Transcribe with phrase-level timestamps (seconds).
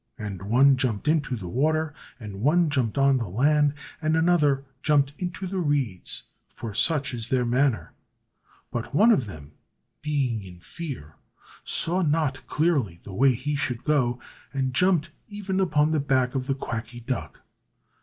[0.17, 5.13] And one jumped into the water, and one jumped on the land, and another jumped
[5.19, 7.93] into the reeds; for such is their manner.
[8.71, 9.51] But one of them,
[10.01, 11.17] being in fear,
[11.63, 14.19] saw not clearly the way he should go,
[14.51, 17.41] and jumped even upon the back of the Quacky Duck.